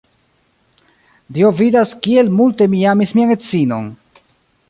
[1.35, 3.93] Dio vidas, kiel multe mi amis mian edzinon!